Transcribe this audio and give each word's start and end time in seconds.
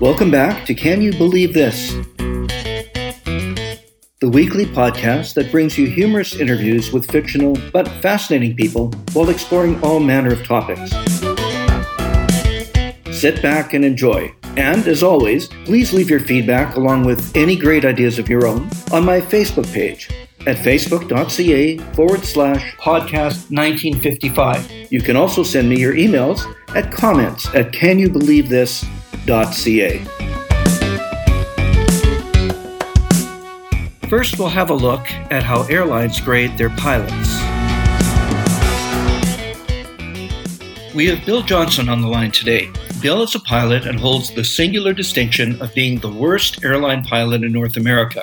Welcome 0.00 0.30
back 0.30 0.64
to 0.66 0.74
Can 0.74 1.02
You 1.02 1.12
Believe 1.12 1.52
This? 1.52 1.90
The 4.20 4.30
weekly 4.30 4.64
podcast 4.64 5.34
that 5.34 5.50
brings 5.50 5.76
you 5.76 5.88
humorous 5.88 6.36
interviews 6.36 6.92
with 6.92 7.10
fictional 7.10 7.58
but 7.72 7.88
fascinating 8.00 8.54
people 8.54 8.92
while 9.12 9.28
exploring 9.28 9.82
all 9.82 9.98
manner 9.98 10.32
of 10.32 10.44
topics. 10.44 10.92
Sit 13.10 13.42
back 13.42 13.74
and 13.74 13.84
enjoy. 13.84 14.32
And 14.56 14.86
as 14.86 15.02
always, 15.02 15.48
please 15.64 15.92
leave 15.92 16.08
your 16.08 16.20
feedback 16.20 16.76
along 16.76 17.04
with 17.04 17.36
any 17.36 17.56
great 17.56 17.84
ideas 17.84 18.20
of 18.20 18.28
your 18.28 18.46
own 18.46 18.70
on 18.92 19.04
my 19.04 19.20
Facebook 19.20 19.66
page 19.72 20.08
at 20.46 20.58
facebook.ca 20.58 21.78
forward 21.94 22.24
slash 22.24 22.76
podcast 22.76 23.50
1955. 23.50 24.92
You 24.92 25.00
can 25.00 25.16
also 25.16 25.42
send 25.42 25.68
me 25.68 25.80
your 25.80 25.94
emails 25.94 26.46
at 26.76 26.92
comments 26.92 27.52
at 27.52 27.72
First, 34.08 34.38
we'll 34.38 34.48
have 34.48 34.70
a 34.70 34.74
look 34.74 35.10
at 35.30 35.42
how 35.42 35.64
airlines 35.64 36.18
grade 36.18 36.56
their 36.56 36.70
pilots. 36.70 37.12
We 40.94 41.08
have 41.08 41.26
Bill 41.26 41.42
Johnson 41.42 41.90
on 41.90 42.00
the 42.00 42.08
line 42.08 42.30
today. 42.30 42.70
Bill 43.02 43.22
is 43.22 43.34
a 43.34 43.40
pilot 43.40 43.86
and 43.86 44.00
holds 44.00 44.32
the 44.32 44.42
singular 44.42 44.94
distinction 44.94 45.60
of 45.60 45.74
being 45.74 45.98
the 45.98 46.10
worst 46.10 46.64
airline 46.64 47.04
pilot 47.04 47.44
in 47.44 47.52
North 47.52 47.76
America. 47.76 48.22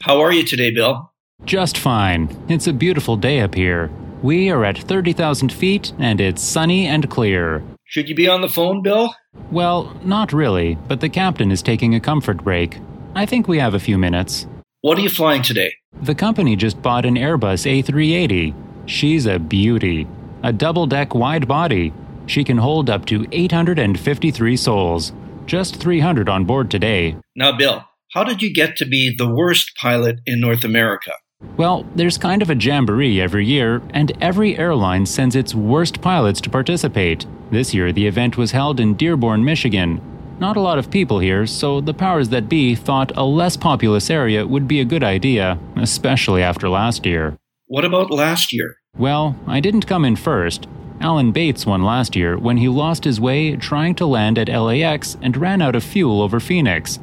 How 0.00 0.20
are 0.20 0.32
you 0.32 0.44
today, 0.44 0.72
Bill? 0.72 1.12
Just 1.44 1.78
fine. 1.78 2.36
It's 2.48 2.66
a 2.66 2.72
beautiful 2.72 3.16
day 3.16 3.38
up 3.42 3.54
here. 3.54 3.92
We 4.24 4.50
are 4.50 4.64
at 4.64 4.76
30,000 4.76 5.52
feet 5.52 5.92
and 6.00 6.20
it's 6.20 6.42
sunny 6.42 6.84
and 6.86 7.08
clear. 7.08 7.62
Should 7.84 8.08
you 8.08 8.16
be 8.16 8.26
on 8.26 8.40
the 8.40 8.48
phone, 8.48 8.82
Bill? 8.82 9.14
Well, 9.50 9.96
not 10.02 10.32
really, 10.32 10.76
but 10.88 11.00
the 11.00 11.08
captain 11.08 11.50
is 11.50 11.62
taking 11.62 11.94
a 11.94 12.00
comfort 12.00 12.42
break. 12.42 12.78
I 13.14 13.26
think 13.26 13.48
we 13.48 13.58
have 13.58 13.74
a 13.74 13.78
few 13.80 13.96
minutes. 13.96 14.46
What 14.82 14.98
are 14.98 15.02
you 15.02 15.08
flying 15.08 15.42
today? 15.42 15.72
The 16.02 16.14
company 16.14 16.56
just 16.56 16.82
bought 16.82 17.06
an 17.06 17.14
Airbus 17.14 17.64
A380. 17.66 18.54
She's 18.86 19.26
a 19.26 19.38
beauty. 19.38 20.06
A 20.42 20.52
double 20.52 20.86
deck 20.86 21.14
wide 21.14 21.48
body. 21.48 21.92
She 22.26 22.44
can 22.44 22.58
hold 22.58 22.90
up 22.90 23.06
to 23.06 23.26
853 23.32 24.56
souls. 24.56 25.12
Just 25.46 25.76
300 25.76 26.28
on 26.28 26.44
board 26.44 26.70
today. 26.70 27.16
Now, 27.34 27.56
Bill, 27.56 27.84
how 28.12 28.24
did 28.24 28.42
you 28.42 28.52
get 28.52 28.76
to 28.76 28.84
be 28.84 29.14
the 29.16 29.28
worst 29.28 29.72
pilot 29.76 30.20
in 30.26 30.40
North 30.40 30.64
America? 30.64 31.12
Well, 31.56 31.86
there's 31.94 32.18
kind 32.18 32.42
of 32.42 32.50
a 32.50 32.54
jamboree 32.54 33.20
every 33.20 33.46
year, 33.46 33.80
and 33.90 34.12
every 34.20 34.58
airline 34.58 35.06
sends 35.06 35.34
its 35.34 35.54
worst 35.54 36.02
pilots 36.02 36.40
to 36.42 36.50
participate. 36.50 37.24
This 37.50 37.72
year, 37.72 37.92
the 37.92 38.06
event 38.06 38.36
was 38.36 38.52
held 38.52 38.78
in 38.78 38.94
Dearborn, 38.94 39.44
Michigan. 39.44 40.00
Not 40.38 40.58
a 40.58 40.60
lot 40.60 40.78
of 40.78 40.90
people 40.90 41.18
here, 41.18 41.46
so 41.46 41.80
the 41.80 41.94
powers 41.94 42.28
that 42.28 42.48
be 42.48 42.74
thought 42.74 43.16
a 43.16 43.24
less 43.24 43.56
populous 43.56 44.10
area 44.10 44.46
would 44.46 44.68
be 44.68 44.80
a 44.80 44.84
good 44.84 45.02
idea, 45.02 45.58
especially 45.76 46.42
after 46.42 46.68
last 46.68 47.06
year. 47.06 47.38
What 47.68 47.86
about 47.86 48.10
last 48.10 48.52
year? 48.52 48.76
Well, 48.98 49.34
I 49.46 49.60
didn't 49.60 49.86
come 49.86 50.04
in 50.04 50.16
first. 50.16 50.66
Alan 51.00 51.32
Bates 51.32 51.64
won 51.64 51.82
last 51.82 52.16
year 52.16 52.36
when 52.36 52.58
he 52.58 52.68
lost 52.68 53.04
his 53.04 53.20
way 53.20 53.56
trying 53.56 53.94
to 53.96 54.06
land 54.06 54.38
at 54.38 54.48
LAX 54.48 55.16
and 55.22 55.36
ran 55.36 55.62
out 55.62 55.76
of 55.76 55.84
fuel 55.84 56.20
over 56.20 56.38
Phoenix. 56.38 56.98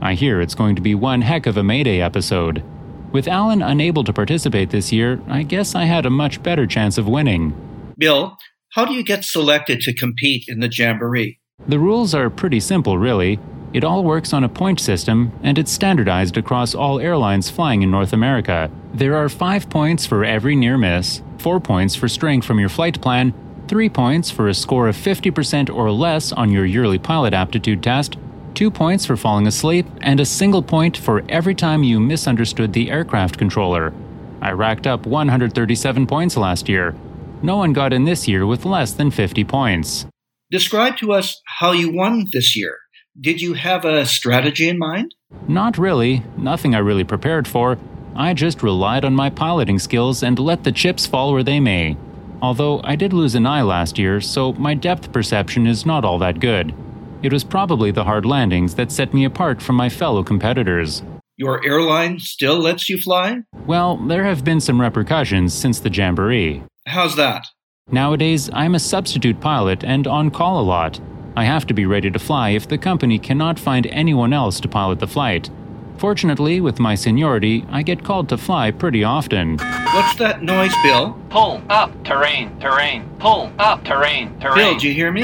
I 0.00 0.14
hear 0.14 0.40
it's 0.40 0.54
going 0.54 0.76
to 0.76 0.82
be 0.82 0.94
one 0.94 1.22
heck 1.22 1.46
of 1.46 1.56
a 1.56 1.62
Mayday 1.62 2.00
episode. 2.00 2.62
With 3.10 3.26
Alan 3.26 3.62
unable 3.62 4.04
to 4.04 4.12
participate 4.12 4.70
this 4.70 4.92
year, 4.92 5.20
I 5.28 5.42
guess 5.42 5.74
I 5.74 5.84
had 5.84 6.04
a 6.04 6.10
much 6.10 6.42
better 6.42 6.66
chance 6.66 6.98
of 6.98 7.08
winning. 7.08 7.54
Bill, 7.96 8.36
how 8.72 8.84
do 8.84 8.92
you 8.92 9.02
get 9.02 9.24
selected 9.24 9.80
to 9.80 9.94
compete 9.94 10.44
in 10.46 10.60
the 10.60 10.68
Jamboree? 10.70 11.38
The 11.66 11.78
rules 11.78 12.14
are 12.14 12.28
pretty 12.28 12.60
simple, 12.60 12.98
really. 12.98 13.40
It 13.72 13.82
all 13.82 14.04
works 14.04 14.32
on 14.32 14.44
a 14.44 14.48
point 14.48 14.78
system, 14.78 15.32
and 15.42 15.58
it's 15.58 15.72
standardized 15.72 16.36
across 16.36 16.74
all 16.74 17.00
airlines 17.00 17.50
flying 17.50 17.82
in 17.82 17.90
North 17.90 18.12
America. 18.12 18.70
There 18.92 19.16
are 19.16 19.28
five 19.28 19.68
points 19.70 20.06
for 20.06 20.24
every 20.24 20.54
near 20.54 20.76
miss, 20.76 21.22
four 21.38 21.60
points 21.60 21.94
for 21.94 22.08
straying 22.08 22.42
from 22.42 22.60
your 22.60 22.68
flight 22.68 23.00
plan, 23.00 23.32
three 23.68 23.88
points 23.88 24.30
for 24.30 24.48
a 24.48 24.54
score 24.54 24.88
of 24.88 24.96
50% 24.96 25.74
or 25.74 25.90
less 25.90 26.32
on 26.32 26.50
your 26.50 26.64
yearly 26.64 26.98
pilot 26.98 27.34
aptitude 27.34 27.82
test, 27.82 28.16
two 28.58 28.70
points 28.72 29.06
for 29.06 29.16
falling 29.16 29.46
asleep, 29.46 29.86
and 30.00 30.18
a 30.18 30.24
single 30.24 30.64
point 30.64 30.96
for 30.96 31.22
every 31.28 31.54
time 31.54 31.84
you 31.84 32.00
misunderstood 32.00 32.72
the 32.72 32.90
aircraft 32.90 33.38
controller. 33.38 33.94
I 34.42 34.50
racked 34.50 34.84
up 34.84 35.06
137 35.06 36.08
points 36.08 36.36
last 36.36 36.68
year. 36.68 36.92
No 37.40 37.56
one 37.56 37.72
got 37.72 37.92
in 37.92 38.04
this 38.04 38.26
year 38.26 38.46
with 38.46 38.64
less 38.64 38.92
than 38.92 39.12
50 39.12 39.44
points. 39.44 40.06
Describe 40.50 40.96
to 40.96 41.12
us 41.12 41.40
how 41.60 41.70
you 41.70 41.94
won 41.94 42.24
this 42.32 42.56
year. 42.56 42.76
Did 43.20 43.40
you 43.40 43.54
have 43.54 43.84
a 43.84 44.04
strategy 44.04 44.68
in 44.68 44.76
mind? 44.76 45.14
Not 45.46 45.78
really, 45.78 46.24
nothing 46.36 46.74
I 46.74 46.78
really 46.78 47.04
prepared 47.04 47.46
for. 47.46 47.78
I 48.16 48.34
just 48.34 48.64
relied 48.64 49.04
on 49.04 49.14
my 49.14 49.30
piloting 49.30 49.78
skills 49.78 50.24
and 50.24 50.36
let 50.36 50.64
the 50.64 50.72
chips 50.72 51.06
fall 51.06 51.32
where 51.32 51.44
they 51.44 51.60
may. 51.60 51.96
Although 52.42 52.80
I 52.82 52.96
did 52.96 53.12
lose 53.12 53.36
an 53.36 53.46
eye 53.46 53.62
last 53.62 54.00
year, 54.00 54.20
so 54.20 54.52
my 54.54 54.74
depth 54.74 55.12
perception 55.12 55.64
is 55.68 55.86
not 55.86 56.04
all 56.04 56.18
that 56.18 56.40
good. 56.40 56.74
It 57.20 57.32
was 57.32 57.42
probably 57.42 57.90
the 57.90 58.04
hard 58.04 58.24
landings 58.24 58.76
that 58.76 58.92
set 58.92 59.12
me 59.12 59.24
apart 59.24 59.60
from 59.60 59.74
my 59.74 59.88
fellow 59.88 60.22
competitors. 60.22 61.02
Your 61.36 61.64
airline 61.64 62.20
still 62.20 62.58
lets 62.58 62.88
you 62.88 62.98
fly? 62.98 63.42
Well, 63.66 63.96
there 63.96 64.24
have 64.24 64.44
been 64.44 64.60
some 64.60 64.80
repercussions 64.80 65.52
since 65.52 65.80
the 65.80 65.90
Jamboree. 65.90 66.62
How's 66.86 67.16
that? 67.16 67.46
Nowadays, 67.90 68.50
I'm 68.52 68.74
a 68.74 68.80
substitute 68.80 69.40
pilot 69.40 69.82
and 69.82 70.06
on 70.06 70.30
call 70.30 70.60
a 70.60 70.62
lot. 70.62 71.00
I 71.36 71.44
have 71.44 71.66
to 71.66 71.74
be 71.74 71.86
ready 71.86 72.10
to 72.10 72.18
fly 72.18 72.50
if 72.50 72.68
the 72.68 72.78
company 72.78 73.18
cannot 73.18 73.58
find 73.58 73.86
anyone 73.86 74.32
else 74.32 74.60
to 74.60 74.68
pilot 74.68 75.00
the 75.00 75.06
flight. 75.06 75.50
Fortunately, 75.96 76.60
with 76.60 76.78
my 76.78 76.94
seniority, 76.94 77.64
I 77.70 77.82
get 77.82 78.04
called 78.04 78.28
to 78.28 78.36
fly 78.36 78.70
pretty 78.70 79.02
often. 79.02 79.58
What's 79.58 80.16
that 80.16 80.42
noise, 80.42 80.74
Bill? 80.84 81.18
Pull 81.30 81.62
up 81.68 81.90
terrain, 82.04 82.58
terrain. 82.60 83.08
Pull 83.18 83.52
up 83.58 83.84
terrain, 83.84 84.38
terrain. 84.38 84.56
Bill, 84.56 84.78
do 84.78 84.88
you 84.88 84.94
hear 84.94 85.10
me? 85.10 85.22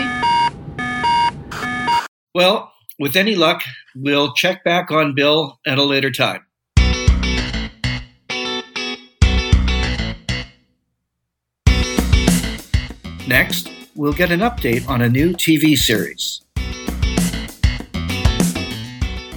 Well, 2.35 2.73
with 2.99 3.15
any 3.15 3.37
luck, 3.37 3.63
we'll 3.95 4.35
check 4.35 4.65
back 4.65 4.91
on 4.91 5.15
Bill 5.15 5.61
at 5.65 5.79
a 5.79 5.85
later 5.85 6.11
time. 6.11 6.45
Next, 13.29 13.71
we'll 13.95 14.13
get 14.13 14.33
an 14.33 14.41
update 14.41 14.89
on 14.89 15.01
a 15.01 15.09
new 15.09 15.33
TV 15.33 15.79
series. 15.79 16.41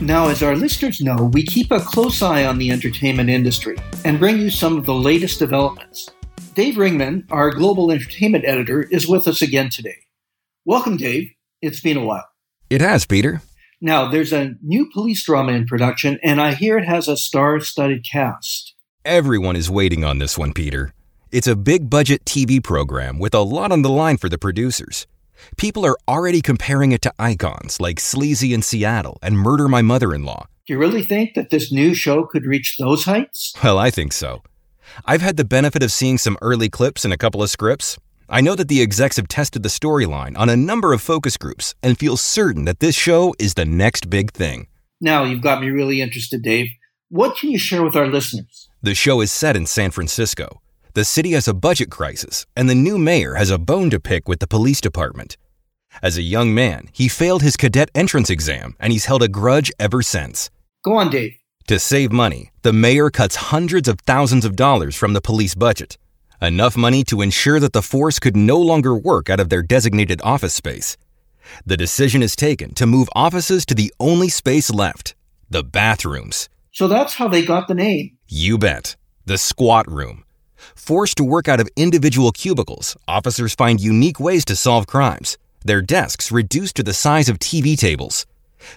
Now, 0.01 0.29
as 0.29 0.41
our 0.41 0.55
listeners 0.55 0.99
know, 0.99 1.29
we 1.33 1.43
keep 1.43 1.71
a 1.71 1.79
close 1.79 2.23
eye 2.23 2.45
on 2.45 2.57
the 2.57 2.71
entertainment 2.71 3.29
industry 3.29 3.77
and 4.05 4.17
bring 4.17 4.39
you 4.39 4.49
some 4.49 4.75
of 4.75 4.87
the 4.87 4.95
latest 4.95 5.37
developments. 5.37 6.09
Dave 6.55 6.75
Ringman, 6.75 7.25
our 7.29 7.51
global 7.51 7.91
entertainment 7.91 8.45
editor, 8.47 8.83
is 8.89 9.07
with 9.07 9.27
us 9.27 9.43
again 9.43 9.69
today. 9.69 9.97
Welcome, 10.65 10.97
Dave. 10.97 11.29
It's 11.61 11.79
been 11.79 11.97
a 11.97 12.03
while. 12.03 12.25
It 12.69 12.81
has, 12.81 13.05
Peter. 13.05 13.41
Now, 13.79 14.09
there's 14.09 14.33
a 14.33 14.55
new 14.61 14.89
police 14.91 15.23
drama 15.23 15.53
in 15.53 15.65
production, 15.65 16.19
and 16.21 16.41
I 16.41 16.53
hear 16.53 16.77
it 16.77 16.85
has 16.85 17.07
a 17.07 17.15
star 17.15 17.61
studded 17.61 18.05
cast. 18.09 18.75
Everyone 19.05 19.55
is 19.55 19.69
waiting 19.69 20.03
on 20.03 20.19
this 20.19 20.37
one, 20.37 20.51
Peter. 20.51 20.93
It's 21.31 21.47
a 21.47 21.55
big 21.55 21.89
budget 21.89 22.25
TV 22.25 22.61
program 22.61 23.19
with 23.19 23.33
a 23.33 23.39
lot 23.39 23.71
on 23.71 23.83
the 23.83 23.89
line 23.89 24.17
for 24.17 24.27
the 24.27 24.37
producers. 24.37 25.07
People 25.55 25.85
are 25.85 25.95
already 26.09 26.41
comparing 26.41 26.91
it 26.91 27.01
to 27.03 27.13
icons 27.17 27.79
like 27.79 28.01
Sleazy 28.01 28.53
in 28.53 28.61
Seattle 28.61 29.17
and 29.21 29.37
Murder 29.37 29.69
My 29.69 29.81
Mother 29.81 30.13
in 30.13 30.25
Law. 30.25 30.47
Do 30.65 30.73
you 30.73 30.79
really 30.79 31.03
think 31.03 31.35
that 31.35 31.49
this 31.49 31.71
new 31.71 31.93
show 31.93 32.25
could 32.25 32.45
reach 32.45 32.75
those 32.77 33.05
heights? 33.05 33.53
Well, 33.63 33.77
I 33.77 33.91
think 33.91 34.11
so. 34.11 34.41
I've 35.05 35.21
had 35.21 35.37
the 35.37 35.45
benefit 35.45 35.83
of 35.83 35.91
seeing 35.91 36.17
some 36.17 36.37
early 36.41 36.67
clips 36.67 37.05
and 37.05 37.13
a 37.13 37.17
couple 37.17 37.41
of 37.41 37.49
scripts. 37.49 37.97
I 38.29 38.41
know 38.41 38.55
that 38.55 38.67
the 38.67 38.81
execs 38.81 39.15
have 39.15 39.29
tested 39.29 39.63
the 39.63 39.69
storyline 39.69 40.37
on 40.37 40.49
a 40.49 40.57
number 40.57 40.91
of 40.91 41.01
focus 41.01 41.37
groups 41.37 41.73
and 41.81 41.97
feel 41.97 42.17
certain 42.17 42.65
that 42.65 42.81
this 42.81 42.93
show 42.93 43.33
is 43.39 43.53
the 43.53 43.63
next 43.63 44.09
big 44.09 44.33
thing. 44.33 44.67
Now 44.99 45.23
you've 45.23 45.41
got 45.41 45.61
me 45.61 45.69
really 45.69 46.01
interested, 46.01 46.41
Dave. 46.41 46.67
What 47.09 47.37
can 47.37 47.51
you 47.51 47.57
share 47.57 47.83
with 47.83 47.95
our 47.95 48.07
listeners? 48.07 48.67
The 48.81 48.95
show 48.95 49.21
is 49.21 49.31
set 49.31 49.55
in 49.55 49.65
San 49.65 49.91
Francisco. 49.91 50.61
The 50.93 51.05
city 51.05 51.31
has 51.31 51.47
a 51.47 51.53
budget 51.53 51.89
crisis, 51.89 52.45
and 52.53 52.69
the 52.69 52.75
new 52.75 52.97
mayor 52.97 53.35
has 53.35 53.49
a 53.49 53.57
bone 53.57 53.89
to 53.91 53.99
pick 53.99 54.27
with 54.27 54.39
the 54.39 54.47
police 54.47 54.81
department. 54.81 55.37
As 56.03 56.17
a 56.17 56.21
young 56.21 56.53
man, 56.53 56.89
he 56.91 57.07
failed 57.07 57.43
his 57.43 57.55
cadet 57.55 57.89
entrance 57.95 58.29
exam, 58.29 58.75
and 58.77 58.91
he's 58.91 59.05
held 59.05 59.23
a 59.23 59.29
grudge 59.29 59.71
ever 59.79 60.01
since. 60.01 60.49
Go 60.83 60.97
on, 60.97 61.09
Dave. 61.09 61.37
To 61.67 61.79
save 61.79 62.11
money, 62.11 62.51
the 62.61 62.73
mayor 62.73 63.09
cuts 63.09 63.35
hundreds 63.35 63.87
of 63.87 64.01
thousands 64.01 64.43
of 64.43 64.57
dollars 64.57 64.95
from 64.97 65.13
the 65.13 65.21
police 65.21 65.55
budget. 65.55 65.97
Enough 66.41 66.77
money 66.77 67.03
to 67.05 67.23
ensure 67.23 67.59
that 67.59 67.73
the 67.73 67.81
force 67.81 68.19
could 68.19 68.37
no 68.37 68.61
longer 68.61 68.95
work 68.95 69.27
out 69.27 69.39
of 69.39 69.49
their 69.49 69.63
designated 69.63 70.21
office 70.23 70.53
space. 70.53 70.95
The 71.65 71.75
decision 71.75 72.21
is 72.21 72.35
taken 72.35 72.75
to 72.75 72.85
move 72.85 73.09
offices 73.15 73.65
to 73.65 73.73
the 73.73 73.91
only 73.99 74.29
space 74.29 74.69
left 74.69 75.15
the 75.49 75.63
bathrooms. 75.63 76.47
So 76.73 76.87
that's 76.87 77.15
how 77.15 77.27
they 77.27 77.43
got 77.43 77.67
the 77.67 77.73
name. 77.73 78.17
You 78.27 78.57
bet. 78.59 78.95
The 79.25 79.37
squat 79.39 79.89
room. 79.89 80.25
Forced 80.75 81.17
to 81.17 81.23
work 81.23 81.47
out 81.47 81.59
of 81.59 81.69
individual 81.75 82.31
cubicles, 82.31 82.95
officers 83.07 83.55
find 83.55 83.79
unique 83.79 84.19
ways 84.19 84.45
to 84.45 84.55
solve 84.55 84.85
crimes. 84.85 85.37
Their 85.65 85.81
desks 85.81 86.31
reduced 86.31 86.75
to 86.75 86.83
the 86.83 86.93
size 86.93 87.29
of 87.29 87.39
TV 87.39 87.75
tables. 87.77 88.27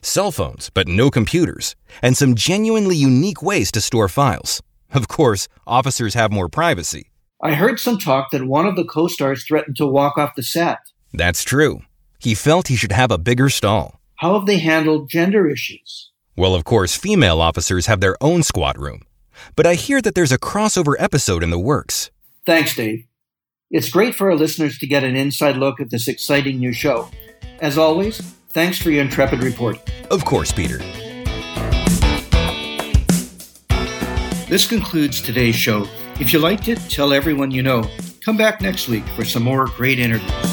cell 0.01 0.31
phones, 0.31 0.71
but 0.71 0.89
no 0.89 1.11
computers, 1.11 1.75
and 2.03 2.17
some 2.17 2.35
genuinely 2.35 2.97
unique 2.97 3.43
ways 3.43 3.71
to 3.73 3.81
store 3.81 4.09
files. 4.09 4.63
Of 4.93 5.09
course, 5.09 5.49
officers 5.67 6.15
have 6.15 6.33
more 6.33 6.49
privacy. 6.49 7.11
I 7.43 7.55
heard 7.55 7.81
some 7.81 7.97
talk 7.97 8.33
that 8.33 8.47
one 8.47 8.67
of 8.67 8.77
the 8.77 8.85
co 8.85 9.07
stars 9.09 9.45
threatened 9.45 9.77
to 9.77 9.87
walk 9.87 10.19
off 10.19 10.35
the 10.35 10.43
set. 10.43 10.79
That's 11.13 11.43
true. 11.43 11.81
He 12.19 12.35
felt 12.35 12.69
he 12.69 12.77
should 12.77 12.93
have 12.93 13.11
a 13.11 13.17
bigger 13.17 13.49
stall. 13.49 13.99
How 14.17 14.35
have 14.35 14.47
they 14.47 14.59
handled 14.59 15.09
gender 15.09 15.49
issues? 15.49 16.11
Well, 16.37 16.55
of 16.55 16.65
course, 16.65 16.97
female 16.97 17.41
officers 17.41 17.87
have 17.87 18.01
their 18.01 18.17
own 18.21 18.43
squad 18.43 18.79
room. 18.79 19.03
But 19.57 19.67
I 19.67 19.75
hear 19.75 20.03
that 20.03 20.15
there's 20.15 20.33
a 20.33 20.39
crossover 20.39 20.95
episode 20.99 21.43
in 21.43 21.49
the 21.49 21.59
works. 21.59 22.11
Thanks, 22.45 22.77
Dave. 22.77 23.07
It's 23.71 23.89
great 23.89 24.15
for 24.15 24.31
our 24.31 24.37
listeners 24.37 24.77
to 24.79 24.87
get 24.87 25.03
an 25.03 25.17
inside 25.17 25.57
look 25.57 25.81
at 25.81 25.89
this 25.89 26.09
exciting 26.09 26.59
new 26.59 26.75
show. 26.75 27.09
As 27.61 27.79
always, 27.79 28.21
thanks 28.51 28.77
for 28.79 28.91
your 28.91 29.03
intrepid 29.03 29.43
report. 29.43 29.79
Of 30.11 30.27
course, 30.27 30.53
Peter. 30.53 30.79
This 34.51 34.67
concludes 34.69 35.23
today's 35.23 35.57
show. 35.57 35.87
If 36.21 36.35
you 36.35 36.39
liked 36.39 36.69
it, 36.69 36.79
tell 36.91 37.15
everyone 37.15 37.51
you 37.51 37.63
know. 37.63 37.83
Come 38.21 38.37
back 38.37 38.61
next 38.61 38.89
week 38.89 39.05
for 39.17 39.25
some 39.25 39.43
more 39.43 39.65
great 39.65 39.99
interviews. 39.99 40.50